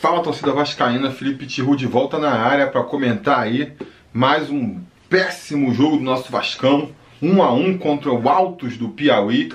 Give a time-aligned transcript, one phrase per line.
[0.00, 3.72] Fala torcida vascaína, Felipe Tiru de volta na área para comentar aí
[4.12, 9.52] mais um péssimo jogo do nosso Vascão, 1 a 1 contra o Altos do Piauí,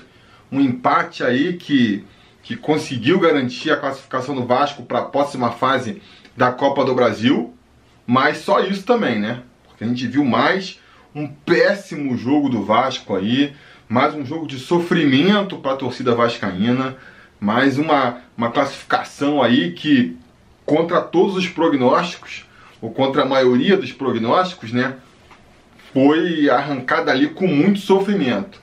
[0.52, 2.04] um empate aí que
[2.42, 6.02] que conseguiu garantir a classificação do Vasco para a próxima fase
[6.36, 7.54] da Copa do Brasil,
[8.06, 9.44] mas só isso também, né?
[9.66, 10.78] Porque a gente viu mais
[11.16, 13.54] um péssimo jogo do Vasco aí,
[13.88, 16.98] mais um jogo de sofrimento para a torcida vascaína,
[17.40, 20.22] mais uma, uma classificação aí que
[20.66, 22.46] contra todos os prognósticos,
[22.82, 24.96] ou contra a maioria dos prognósticos, né,
[25.94, 28.62] foi arrancada ali com muito sofrimento.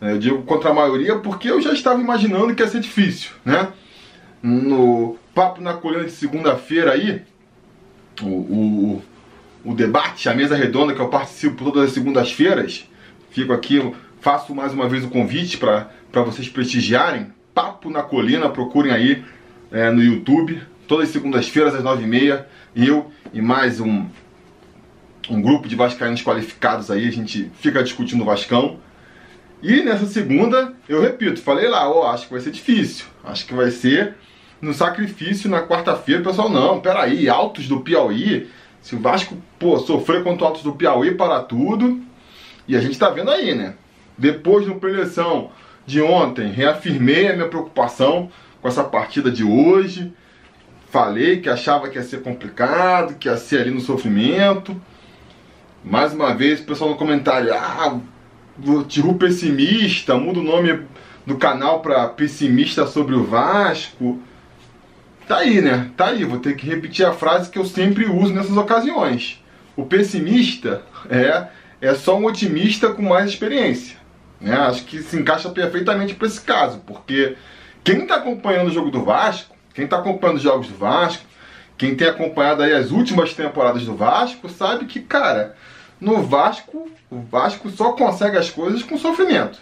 [0.00, 3.68] Eu digo contra a maioria porque eu já estava imaginando que ia ser difícil, né?
[4.42, 7.22] No Papo na Colina de segunda-feira aí,
[8.22, 9.02] o, o,
[9.62, 12.88] o, debate, a mesa redonda que eu participo todas as segundas-feiras,
[13.30, 17.26] fico aqui, faço mais uma vez o convite para vocês prestigiarem.
[17.54, 19.22] Papo na Colina, procurem aí
[19.70, 24.06] é, no YouTube, todas as segundas-feiras às nove e meia, eu e mais um,
[25.30, 28.80] um grupo de vascaínos qualificados aí, a gente fica discutindo o Vascão.
[29.62, 33.46] E nessa segunda, eu repito, falei lá, ó, oh, acho que vai ser difícil, acho
[33.46, 34.16] que vai ser
[34.60, 38.50] no sacrifício na quarta-feira, pessoal, não, peraí, altos do Piauí,
[38.82, 42.00] se o Vasco, pô, sofrer contra altos do Piauí para tudo,
[42.66, 43.74] e a gente tá vendo aí, né?
[44.18, 45.52] Depois do preleção
[45.86, 48.28] de ontem, reafirmei a minha preocupação
[48.60, 50.12] com essa partida de hoje,
[50.90, 54.80] Falei que achava que ia ser complicado, que ia ser ali no sofrimento.
[55.84, 58.00] Mais uma vez, o pessoal no comentário, ah,
[58.88, 60.82] Tiru pessimista, muda o nome
[61.24, 64.20] do canal para pessimista sobre o Vasco.
[65.28, 65.92] Tá aí, né?
[65.96, 69.40] Tá aí, vou ter que repetir a frase que eu sempre uso nessas ocasiões.
[69.76, 71.46] O pessimista é,
[71.80, 73.96] é só um otimista com mais experiência.
[74.40, 74.56] Né?
[74.56, 77.36] Acho que se encaixa perfeitamente para esse caso, porque
[77.84, 81.24] quem está acompanhando o jogo do Vasco quem está acompanhando os jogos do Vasco,
[81.78, 85.56] quem tem acompanhado aí as últimas temporadas do Vasco, sabe que, cara,
[85.98, 89.58] no Vasco, o Vasco só consegue as coisas com sofrimento.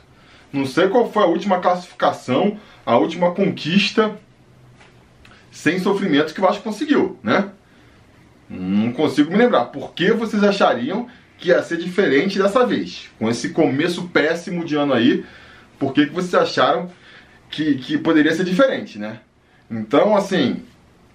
[0.53, 4.19] Não sei qual foi a última classificação, a última conquista
[5.53, 7.51] sem sofrimento que o Vasco conseguiu, né?
[8.51, 9.67] Não consigo me lembrar.
[9.67, 13.09] Por que vocês achariam que ia ser diferente dessa vez?
[13.21, 15.25] Com esse começo péssimo de ano aí,
[15.79, 16.91] por que, que vocês acharam
[17.49, 19.21] que, que poderia ser diferente, né?
[19.71, 20.63] Então, assim,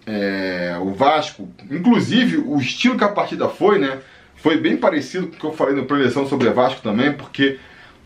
[0.06, 4.00] é, o Vasco, inclusive o estilo que a partida foi, né?
[4.36, 7.58] Foi bem parecido com o que eu falei na preleção sobre o Vasco também, porque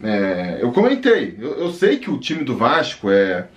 [0.03, 3.47] é, eu comentei, eu, eu, sei que o time do Vasco é,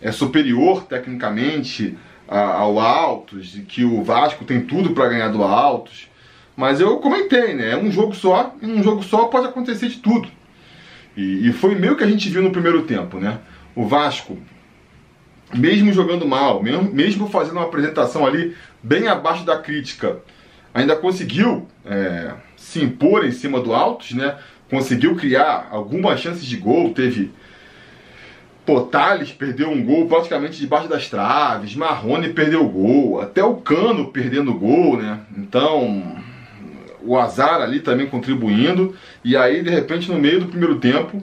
[0.00, 1.98] é superior tecnicamente
[2.28, 6.10] ao Altos, e que o Vasco tem tudo para ganhar do Altos,
[6.54, 7.70] mas eu comentei, né?
[7.70, 10.28] É um jogo só, e num jogo só pode acontecer de tudo.
[11.16, 13.38] E, e foi meio que a gente viu no primeiro tempo, né?
[13.74, 14.38] O Vasco
[15.54, 20.18] mesmo jogando mal, mesmo, fazendo uma apresentação ali bem abaixo da crítica,
[20.74, 24.36] ainda conseguiu é, se impor em cima do Altos, né?
[24.70, 27.32] Conseguiu criar algumas chances de gol, teve
[28.66, 34.08] Potales perdeu um gol praticamente debaixo das traves, Marrone perdeu o gol, até o Cano
[34.08, 35.20] perdendo o gol, né?
[35.34, 36.16] Então,
[37.02, 38.94] o azar ali também contribuindo,
[39.24, 41.22] e aí de repente no meio do primeiro tempo,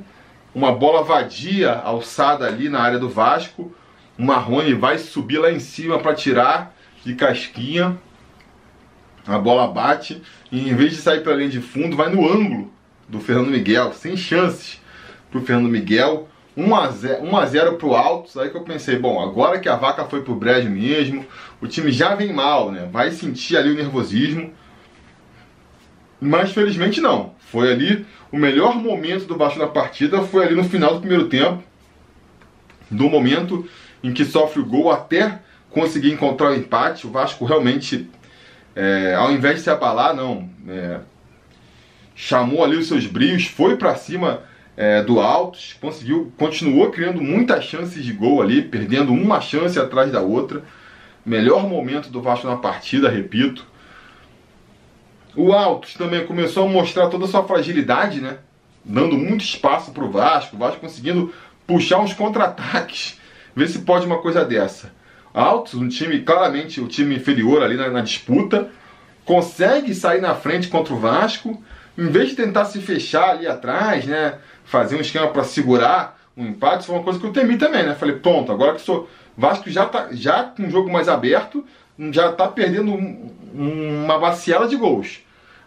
[0.56, 3.72] uma bola vadia alçada ali na área do Vasco,
[4.18, 7.98] o Marrone vai subir lá em cima para tirar de casquinha.
[9.28, 10.22] A bola bate
[10.52, 12.72] e em vez de sair para linha de fundo, vai no ângulo
[13.08, 14.80] do Fernando Miguel, sem chances
[15.30, 16.30] para o Fernando Miguel.
[16.58, 19.68] 1 a 0, 1 a 0 pro Altos, aí que eu pensei, bom, agora que
[19.68, 21.26] a vaca foi pro brejo mesmo,
[21.59, 22.88] o time já vem mal, né?
[22.90, 24.53] Vai sentir ali o nervosismo.
[26.22, 27.36] Mas felizmente não.
[27.40, 31.28] Foi ali o melhor momento do Vasco na partida foi ali no final do primeiro
[31.28, 31.62] tempo.
[32.90, 33.68] Do momento
[34.06, 35.40] em que sofre o gol até
[35.72, 37.08] conseguir encontrar o empate.
[37.08, 38.08] O Vasco realmente,
[38.76, 40.48] é, ao invés de se abalar, não.
[40.68, 41.00] É,
[42.16, 44.44] chamou ali os seus brios, foi para cima
[44.78, 50.12] é, do Altos, conseguiu, continuou criando muitas chances de gol ali, perdendo uma chance atrás
[50.12, 50.64] da outra.
[51.26, 53.66] Melhor momento do Vasco na partida, repito.
[55.35, 58.38] O Altos também começou a mostrar toda a sua fragilidade, né?
[58.85, 61.34] Dando muito espaço para o Vasco, o Vasco conseguindo
[61.66, 63.20] puxar uns contra-ataques
[63.55, 64.91] Vê se pode uma coisa dessa.
[65.34, 68.69] Altos, um time, claramente o time inferior ali na, na disputa,
[69.23, 71.61] consegue sair na frente contra o Vasco,
[71.97, 74.35] em vez de tentar se fechar ali atrás, né?
[74.66, 77.84] Fazer um esquema para segurar um empate, isso foi uma coisa que eu temi também,
[77.84, 77.96] né?
[77.96, 79.09] Falei, pronto, agora que sou.
[79.37, 81.66] Vasco já tá já com um jogo mais aberto,
[82.11, 83.31] já tá perdendo um,
[84.03, 85.19] uma baciela de gols.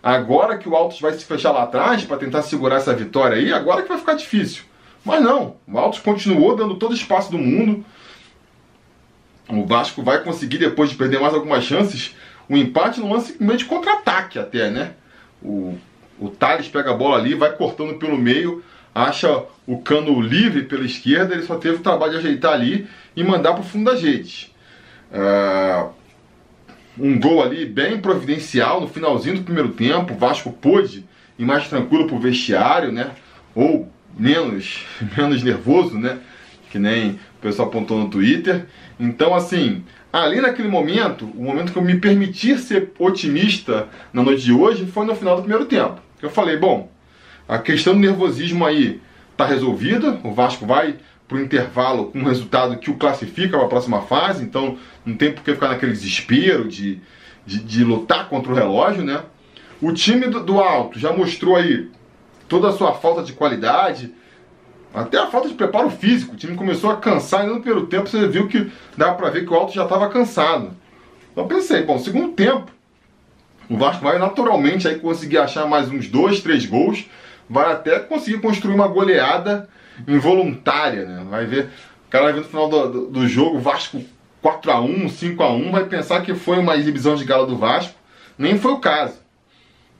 [0.03, 3.53] Agora que o Altos vai se fechar lá atrás para tentar segurar essa vitória aí,
[3.53, 4.65] agora que vai ficar difícil.
[5.09, 7.83] Mas não, o Altos continuou dando todo o espaço do mundo.
[9.49, 12.15] o Vasco vai conseguir, depois de perder mais algumas chances,
[12.47, 14.93] o um empate no lance simplesmente contra-ataque até, né?
[15.43, 15.79] O,
[16.21, 18.63] o Thales pega a bola ali, vai cortando pelo meio,
[18.95, 23.25] acha o cano livre pela esquerda, ele só teve o trabalho de ajeitar ali e
[23.25, 24.53] mandar para o fundo da rede.
[25.11, 25.89] Uh,
[26.99, 31.03] um gol ali bem providencial no finalzinho do primeiro tempo, o Vasco pôde
[31.39, 33.13] ir mais tranquilo pro vestiário, né?
[33.55, 34.85] Ou menos,
[35.17, 36.19] menos nervoso, né?
[36.71, 38.67] Que nem o pessoal apontou no Twitter.
[39.01, 44.43] Então, assim, ali naquele momento, o momento que eu me permiti ser otimista na noite
[44.45, 46.01] de hoje foi no final do primeiro tempo.
[46.21, 46.91] Eu falei, bom,
[47.49, 49.01] a questão do nervosismo aí
[49.37, 50.97] tá resolvida, o Vasco vai
[51.29, 55.31] pro intervalo com um resultado que o classifica para a próxima fase, então não tem
[55.31, 56.99] por que ficar naquele desespero de,
[57.47, 59.23] de, de lutar contra o relógio, né?
[59.81, 61.89] O time do, do Alto já mostrou aí
[62.49, 64.13] toda a sua falta de qualidade,
[64.93, 66.35] até a falta de preparo físico.
[66.35, 69.45] O time começou a cansar e no primeiro tempo você viu que dá para ver
[69.45, 70.71] que o Alto já estava cansado.
[71.33, 72.73] Então pensei, bom, segundo tempo,
[73.69, 77.07] o Vasco vai naturalmente aí conseguir achar mais uns dois, três gols,
[77.49, 79.69] vai até conseguir construir uma goleada
[80.07, 81.27] involuntária, né?
[81.29, 81.67] Vai ver,
[82.07, 84.03] o cara vai ver no final do, do, do jogo, Vasco
[84.43, 87.95] 4x1, 5x1, vai pensar que foi uma exibição de gala do Vasco.
[88.37, 89.19] Nem foi o caso.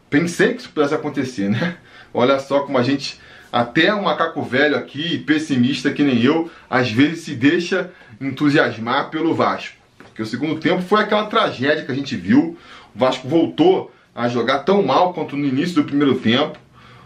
[0.09, 1.77] Pensei que isso pudesse acontecer, né?
[2.13, 3.21] Olha só como a gente,
[3.53, 7.91] até um macaco velho aqui, pessimista que nem eu, às vezes se deixa
[8.21, 9.77] entusiasmar pelo Vasco.
[9.99, 12.57] Porque o segundo tempo foi aquela tragédia que a gente viu.
[12.95, 16.59] O Vasco voltou a jogar tão mal quanto no início do primeiro tempo.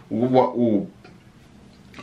[0.09, 0.89] O, o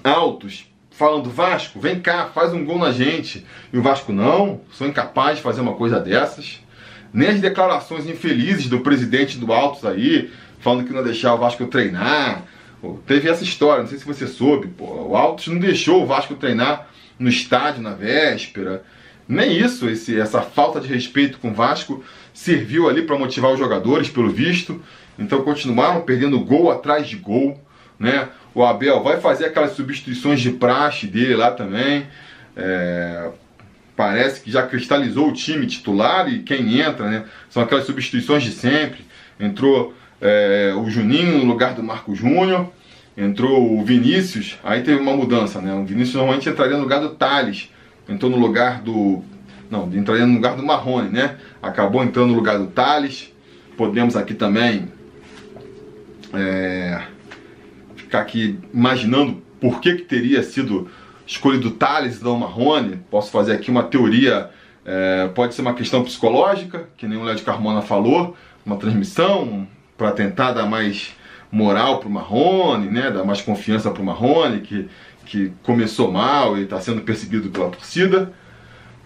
[0.05, 0.71] Altos
[1.01, 3.47] falando, Vasco, vem cá, faz um gol na gente.
[3.73, 6.61] E o Vasco, não, sou incapaz de fazer uma coisa dessas.
[7.11, 11.67] Nem as declarações infelizes do presidente do Altos aí, falando que não deixar o Vasco
[11.67, 12.45] treinar.
[13.07, 16.35] Teve essa história, não sei se você soube, pô, o Altos não deixou o Vasco
[16.35, 16.89] treinar
[17.19, 18.83] no estádio na véspera.
[19.29, 23.59] Nem isso, esse, essa falta de respeito com o Vasco serviu ali para motivar os
[23.59, 24.83] jogadores, pelo visto.
[25.19, 27.63] Então continuaram perdendo gol atrás de gol,
[27.99, 28.29] né?
[28.55, 32.07] O Abel vai fazer aquelas substituições de praxe dele lá também.
[32.57, 33.31] É,
[33.95, 37.25] parece que já cristalizou o time titular e quem entra, né?
[37.51, 39.05] São aquelas substituições de sempre.
[39.39, 42.71] Entrou é, o Juninho no lugar do Marco Júnior,
[43.17, 45.75] entrou o Vinícius, aí teve uma mudança, né?
[45.75, 47.71] O Vinícius normalmente entraria no lugar do Thales,
[48.09, 49.23] entrou no lugar do.
[49.71, 51.37] Não, entraria no lugar do Marrone, né?
[51.63, 53.33] Acabou entrando no lugar do Thales.
[53.77, 54.89] Podemos aqui também
[56.35, 57.03] é,
[57.97, 60.91] ficar aqui imaginando por que, que teria sido
[61.27, 63.01] escolhido Thales e não Marrone.
[63.11, 64.51] Posso fazer aqui uma teoria,
[64.85, 69.67] é, pode ser uma questão psicológica, que nem o Léo de Carmona falou, uma transmissão,
[70.01, 71.15] para tentar dar mais
[71.53, 74.89] moral para o Marrone, né, dar mais confiança para o Marrone, que,
[75.27, 78.33] que começou mal e está sendo perseguido pela torcida.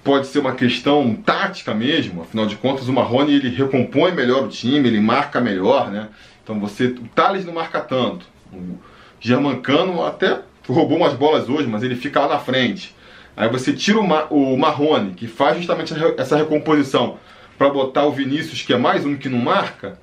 [0.05, 4.49] Pode ser uma questão tática mesmo, afinal de contas o Marrone ele recompõe melhor o
[4.49, 6.11] time, ele marca melhor, né?
[6.45, 8.27] Então você, o Thales não marca tanto.
[8.53, 8.79] O
[9.19, 12.95] Germancano até roubou umas bolas hoje, mas ele fica lá na frente.
[13.37, 17.19] Aí você tira o, Ma, o Marrone, que faz justamente essa recomposição,
[17.59, 19.99] para botar o Vinícius, que é mais um que não marca,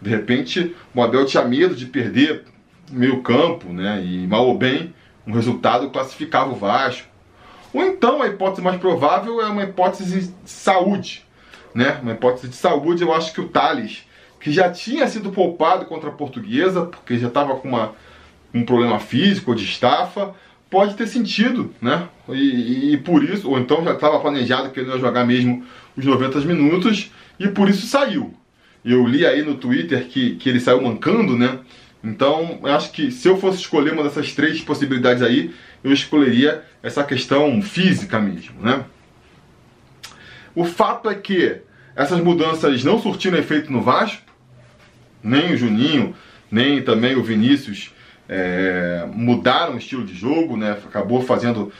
[0.00, 2.44] de repente, o Abel tinha medo de perder
[2.90, 4.02] meio campo, né?
[4.04, 4.94] E mal ou bem,
[5.26, 7.08] um resultado classificava o Vasco.
[7.72, 11.24] Ou então, a hipótese mais provável é uma hipótese de saúde,
[11.74, 11.98] né?
[12.02, 14.04] Uma hipótese de saúde, eu acho que o Thales,
[14.40, 17.92] que já tinha sido poupado contra a Portuguesa, porque já estava com uma,
[18.54, 20.34] um problema físico ou de estafa,
[20.70, 22.08] pode ter sentido, né?
[22.28, 25.64] E, e, e por isso, ou então já estava planejado que ele ia jogar mesmo
[25.96, 28.34] os 90 minutos e por isso saiu.
[28.86, 31.58] Eu li aí no Twitter que, que ele saiu mancando, né?
[32.04, 35.52] Então, acho que se eu fosse escolher uma dessas três possibilidades aí,
[35.82, 38.84] eu escolheria essa questão física mesmo, né?
[40.54, 41.56] O fato é que
[41.96, 44.22] essas mudanças não surtiram efeito no Vasco,
[45.20, 46.14] nem o Juninho,
[46.48, 47.90] nem também o Vinícius
[48.28, 50.78] é, mudaram o estilo de jogo, né?
[50.84, 51.72] Acabou fazendo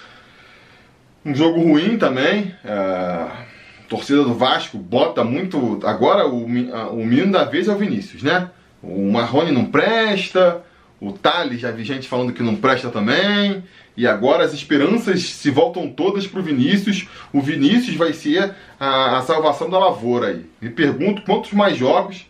[1.24, 2.54] um jogo ruim também.
[2.64, 3.45] É,
[3.88, 5.80] torcida do Vasco bota muito.
[5.84, 8.50] Agora o, o menino da vez é o Vinícius, né?
[8.82, 10.62] O Marrone não presta,
[11.00, 13.62] o Thales já vi gente falando que não presta também.
[13.96, 17.08] E agora as esperanças se voltam todas para o Vinícius.
[17.32, 20.44] O Vinícius vai ser a, a, salvação da lavoura aí.
[20.60, 22.26] Me pergunto quantos mais jogos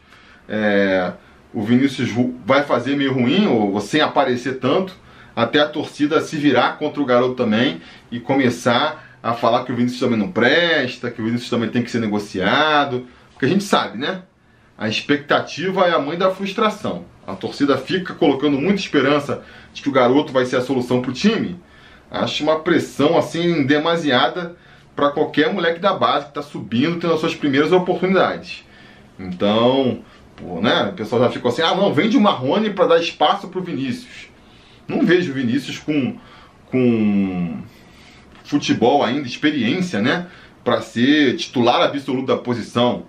[0.49, 1.13] é,
[1.53, 2.11] o Vinícius
[2.45, 4.95] vai fazer meio ruim ou sem aparecer tanto,
[5.35, 9.77] até a torcida se virar contra o garoto também e começar a falar que o
[9.77, 13.07] Vinícius também não presta, que o Vinícius também tem que ser negociado.
[13.33, 14.23] Porque a gente sabe, né?
[14.79, 17.05] A expectativa é a mãe da frustração.
[17.27, 19.43] A torcida fica colocando muita esperança
[19.75, 21.59] de que o garoto vai ser a solução para o time.
[22.09, 24.55] Acho uma pressão assim demasiada
[24.95, 28.65] para qualquer moleque da base que está subindo, tendo as suas primeiras oportunidades.
[29.19, 30.05] Então,
[30.37, 30.85] pô, né?
[30.85, 33.65] O pessoal já ficou assim: ah, não, vende o Marrone para dar espaço para o
[33.65, 34.29] Vinícius.
[34.87, 36.17] Não vejo o Vinícius com,
[36.67, 37.61] com
[38.47, 40.27] futebol ainda, experiência, né?
[40.65, 43.05] Para ser titular absoluto da posição.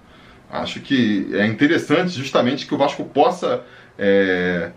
[0.50, 3.64] Acho que é interessante justamente que o Vasco possa
[3.98, 4.72] é,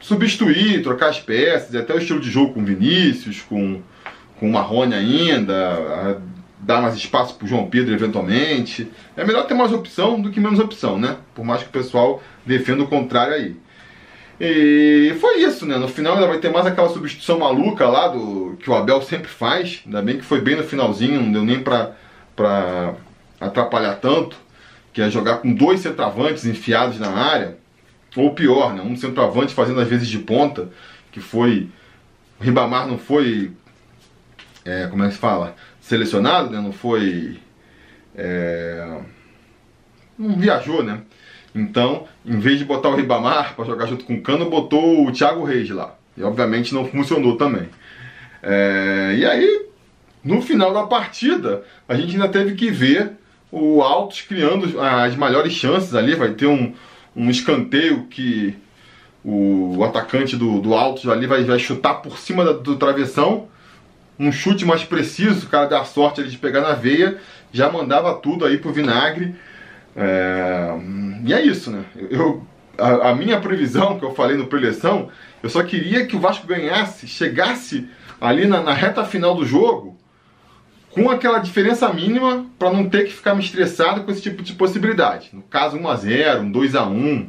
[0.00, 3.80] substituir, trocar as peças, até o estilo de jogo com Vinícius, com,
[4.38, 6.20] com Marrone ainda,
[6.60, 8.90] dar mais espaço para o João Pedro eventualmente.
[9.16, 11.16] É melhor ter mais opção do que menos opção, né?
[11.34, 13.56] Por mais que o pessoal defenda o contrário aí.
[14.40, 15.76] E foi isso, né?
[15.76, 19.28] No final ainda vai ter mais aquela substituição maluca lá do que o Abel sempre
[19.28, 19.82] faz.
[19.84, 21.92] Ainda bem que foi bem no finalzinho, não deu nem pra,
[22.36, 22.94] pra
[23.40, 24.36] atrapalhar tanto.
[24.92, 27.58] Que é jogar com dois centroavantes enfiados na área.
[28.16, 28.82] Ou pior, né?
[28.82, 30.70] Um centroavante fazendo às vezes de ponta,
[31.10, 31.68] que foi.
[32.40, 33.52] O Ribamar não foi.
[34.64, 35.56] É, como é que se fala?
[35.80, 36.60] Selecionado, né?
[36.60, 37.38] Não foi.
[38.14, 39.00] É,
[40.18, 41.00] não viajou, né?
[41.58, 45.12] Então, em vez de botar o Ribamar para jogar junto com o Cano, botou o
[45.12, 45.94] Thiago Reis lá.
[46.16, 47.68] E obviamente não funcionou também.
[48.40, 49.66] É, e aí,
[50.22, 53.12] no final da partida, a gente ainda teve que ver
[53.50, 56.14] o Altos criando as melhores chances ali.
[56.14, 56.72] Vai ter um,
[57.16, 58.56] um escanteio que
[59.24, 63.48] o atacante do, do Altos ali vai, vai chutar por cima do, do travessão.
[64.16, 67.18] Um chute mais preciso, o cara dá sorte ali de pegar na veia,
[67.52, 69.34] já mandava tudo aí pro vinagre.
[70.00, 70.78] É,
[71.24, 71.84] e é isso, né?
[72.08, 72.46] Eu,
[72.78, 75.08] a, a, minha previsão que eu falei no preleção,
[75.42, 77.88] eu só queria que o Vasco ganhasse, chegasse
[78.20, 79.98] ali na, na reta final do jogo
[80.90, 84.52] com aquela diferença mínima para não ter que ficar me estressado com esse tipo de
[84.52, 85.30] possibilidade.
[85.32, 87.26] No caso, 1 a 0 um 2 a 1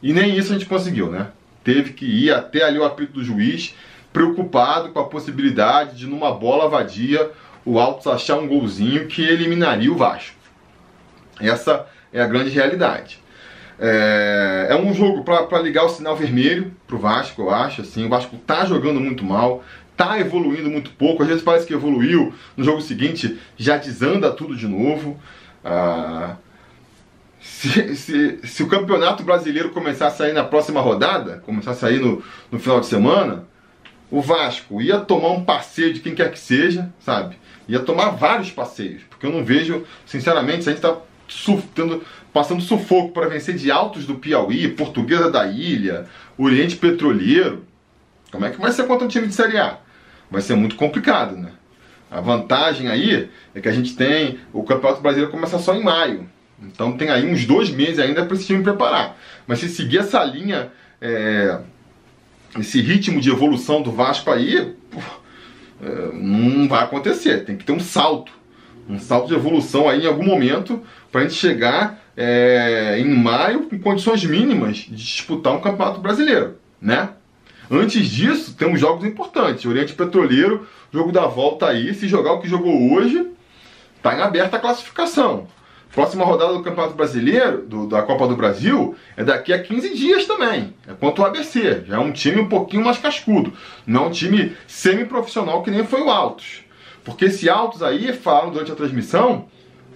[0.00, 1.28] E nem isso a gente conseguiu, né?
[1.64, 3.74] Teve que ir até ali o apito do juiz,
[4.12, 7.30] preocupado com a possibilidade de, numa bola vadia,
[7.64, 10.37] o Altos achar um golzinho que eliminaria o Vasco.
[11.40, 13.20] Essa é a grande realidade.
[13.80, 17.82] É, é um jogo para ligar o sinal vermelho para o Vasco, eu acho.
[17.82, 21.22] Assim, o Vasco está jogando muito mal, está evoluindo muito pouco.
[21.22, 25.18] Às vezes parece que evoluiu, no jogo seguinte já desanda tudo de novo.
[25.64, 26.36] Ah,
[27.40, 32.00] se, se, se, o campeonato brasileiro começar a sair na próxima rodada, começar a sair
[32.00, 33.44] no, no final de semana,
[34.10, 37.36] o Vasco ia tomar um passeio de quem quer que seja, sabe?
[37.68, 40.82] Ia tomar vários passeios, porque eu não vejo, sinceramente, se a gente
[41.28, 46.06] está tendo, passando sufoco para vencer de Altos do Piauí, Portuguesa da Ilha,
[46.36, 47.64] Oriente Petroleiro.
[48.30, 49.78] Como é que vai ser contra um time de Série A?
[50.30, 51.52] Vai ser muito complicado, né?
[52.10, 54.40] A vantagem aí é que a gente tem.
[54.52, 56.28] O Campeonato Brasileiro começa só em maio.
[56.62, 59.16] Então tem aí uns dois meses ainda para esse time preparar.
[59.46, 61.60] Mas se seguir essa linha, é,
[62.58, 65.00] esse ritmo de evolução do Vasco aí, pô,
[65.82, 67.44] é, não vai acontecer.
[67.44, 68.32] Tem que ter um salto
[68.88, 73.68] um salto de evolução aí em algum momento para a gente chegar é, em maio
[73.68, 77.10] com condições mínimas de disputar um campeonato brasileiro, né?
[77.70, 79.66] Antes disso, temos jogos importantes.
[79.66, 81.92] Oriente Petroleiro, jogo da volta aí.
[81.92, 83.30] Se jogar o que jogou hoje,
[84.02, 85.46] tá em aberta a classificação.
[85.92, 90.26] Próxima rodada do Campeonato Brasileiro, do, da Copa do Brasil, é daqui a 15 dias
[90.26, 90.74] também.
[90.86, 91.84] É contra o ABC.
[91.86, 93.52] Já é um time um pouquinho mais cascudo.
[93.86, 96.62] Não é um time semi-profissional que nem foi o Altos.
[97.08, 99.46] Porque esse Altos aí, falaram durante a transmissão,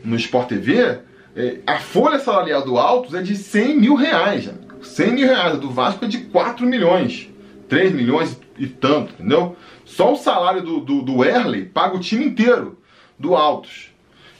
[0.03, 1.01] no Sport TV,
[1.37, 4.45] é, a folha salarial do Altos é de 100 mil reais.
[4.45, 4.53] Já.
[4.81, 5.53] 100 mil reais.
[5.53, 7.29] A do Vasco é de 4 milhões.
[7.69, 9.55] 3 milhões e tanto, entendeu?
[9.85, 12.79] Só o salário do, do, do Erley paga o time inteiro
[13.19, 13.91] do Altos.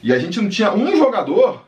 [0.01, 1.63] E a gente não tinha um jogador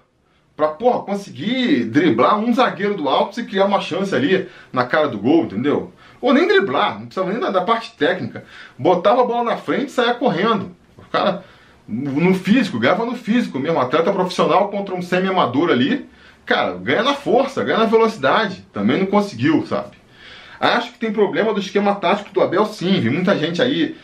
[0.57, 5.07] pra, porra, conseguir driblar um zagueiro do Altos e criar uma chance ali na cara
[5.07, 5.93] do gol, entendeu?
[6.19, 8.43] Ou nem driblar, não precisava nem da, da parte técnica.
[8.75, 10.75] Botava a bola na frente e saia correndo
[11.15, 11.43] cara
[11.87, 13.79] no físico, ganhava no físico mesmo.
[13.79, 16.07] Atleta profissional contra um semi-amador ali,
[16.45, 18.65] cara, ganha na força, ganha na velocidade.
[18.73, 19.95] Também não conseguiu, sabe?
[20.59, 22.99] Acho que tem problema do esquema tático do Abel, sim.
[22.99, 23.95] Vi muita gente aí.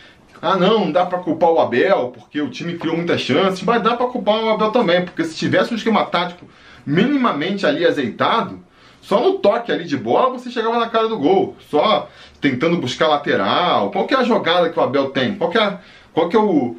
[0.41, 3.81] Ah, não, não dá para culpar o Abel porque o time criou muitas chances, mas
[3.81, 6.47] dá para culpar o Abel também, porque se tivesse um esquema tático
[6.83, 8.59] minimamente ali azeitado,
[9.01, 13.07] só no toque ali de bola você chegava na cara do gol, só tentando buscar
[13.07, 13.91] lateral.
[13.91, 15.35] Qual que é a jogada que o Abel tem?
[15.35, 15.77] Qual que é,
[16.11, 16.75] qual que é o,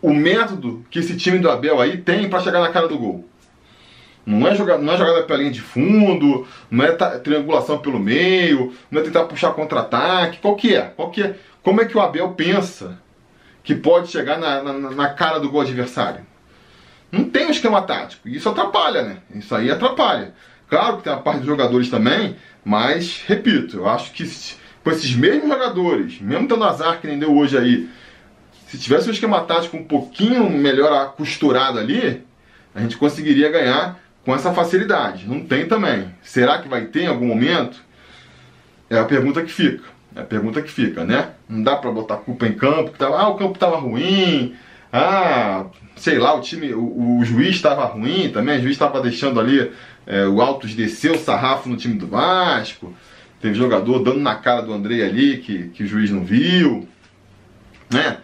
[0.00, 3.28] o método que esse time do Abel aí tem para chegar na cara do gol.
[4.24, 8.74] Não é, jogada, não é jogada pela linha de fundo, não é triangulação pelo meio,
[8.90, 10.38] não é tentar puxar contra-ataque.
[10.38, 10.82] Qual que é?
[10.82, 11.36] Qual que é?
[11.62, 12.98] Como é que o Abel pensa
[13.64, 16.26] que pode chegar na, na, na cara do gol adversário?
[17.10, 18.28] Não tem um esquema tático.
[18.28, 19.16] Isso atrapalha, né?
[19.34, 20.34] Isso aí atrapalha.
[20.68, 24.30] Claro que tem a parte dos jogadores também, mas, repito, eu acho que
[24.84, 27.88] com esses mesmos jogadores, mesmo tendo azar que nem deu hoje aí,
[28.68, 32.22] Se tivesse um esquema tático um pouquinho melhor costurado ali,
[32.74, 35.26] a gente conseguiria ganhar com essa facilidade.
[35.26, 36.14] Não tem também.
[36.22, 37.82] Será que vai ter em algum momento?
[38.90, 39.84] É a pergunta que fica.
[40.14, 41.30] É a pergunta que fica, né?
[41.48, 44.54] Não dá para botar culpa em campo, que tava, ah, o campo tava ruim,
[44.92, 45.64] ah,
[45.96, 49.72] sei lá, o time, o, o juiz estava ruim também, o juiz estava deixando ali
[50.06, 52.92] é, o Altos descer o sarrafo no time do Vasco.
[53.40, 56.86] Teve jogador dando na cara do André ali que, que o juiz não viu,
[57.90, 58.18] né?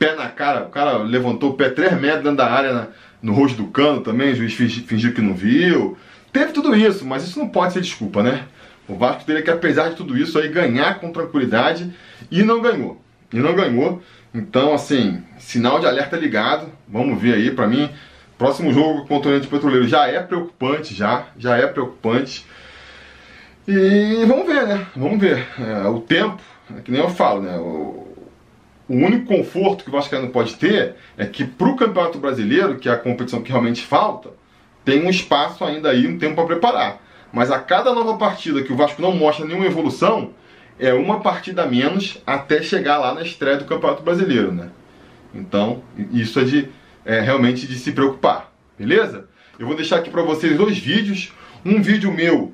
[0.00, 2.88] Pé na cara, o cara levantou o pé 3 metros dentro da área na,
[3.22, 5.98] no rosto do cano também, o juiz fingiu que não viu.
[6.32, 8.44] Teve tudo isso, mas isso não pode ser desculpa, né?
[8.88, 11.92] O Vasco teria que, apesar de tudo isso, aí ganhar com tranquilidade
[12.30, 12.98] e não ganhou.
[13.30, 14.02] E não ganhou.
[14.34, 16.68] Então, assim, sinal de alerta ligado.
[16.88, 17.90] Vamos ver aí, para mim,
[18.38, 22.46] próximo jogo contra o Oriente Petroleiro já é preocupante, já, já é preocupante.
[23.68, 24.86] E vamos ver, né?
[24.96, 25.46] Vamos ver.
[25.58, 26.40] É, o tempo,
[26.74, 27.56] é que nem eu falo, né?
[27.58, 28.09] O,
[28.90, 32.88] o único conforto que o Vascaíno pode ter é que para o Campeonato Brasileiro, que
[32.88, 34.30] é a competição que realmente falta,
[34.84, 37.00] tem um espaço ainda aí, um tempo para preparar.
[37.32, 40.32] Mas a cada nova partida que o Vasco não mostra nenhuma evolução,
[40.76, 44.70] é uma partida a menos até chegar lá na estreia do Campeonato Brasileiro, né?
[45.32, 46.68] Então, isso é de
[47.04, 49.28] é, realmente de se preocupar, beleza?
[49.56, 51.32] Eu vou deixar aqui para vocês dois vídeos,
[51.64, 52.52] um vídeo meu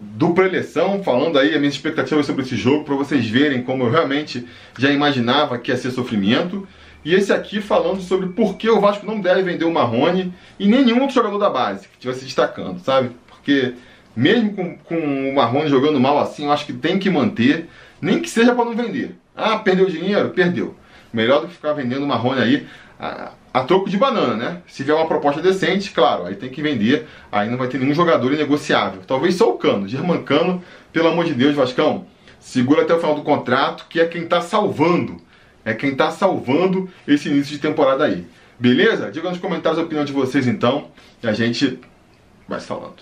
[0.00, 3.90] do preleção, falando aí as minhas expectativas sobre esse jogo, para vocês verem como eu
[3.90, 4.46] realmente
[4.78, 6.66] já imaginava que ia ser sofrimento.
[7.04, 10.66] E esse aqui falando sobre por que o Vasco não deve vender o Marrone e
[10.66, 13.10] nenhum outro jogador da base que estivesse destacando, sabe?
[13.28, 13.74] Porque
[14.16, 17.68] mesmo com, com o Marrone jogando mal assim, eu acho que tem que manter,
[18.00, 19.16] nem que seja para não vender.
[19.36, 20.30] Ah, perdeu dinheiro?
[20.30, 20.74] Perdeu.
[21.12, 22.66] Melhor do que ficar vendendo o Marrone aí
[22.98, 24.62] a, a troco de banana, né?
[24.66, 27.94] Se vier uma proposta decente, claro, aí tem que vender, aí não vai ter nenhum
[27.94, 29.00] jogador inegociável.
[29.06, 32.04] Talvez só o Cano, Germancano, pelo amor de Deus, Vascão,
[32.38, 35.16] segura até o final do contrato, que é quem está salvando,
[35.64, 38.26] é quem está salvando esse início de temporada aí.
[38.60, 39.10] Beleza?
[39.10, 40.90] Diga nos comentários a opinião de vocês então,
[41.22, 41.80] e a gente
[42.46, 42.96] vai falando.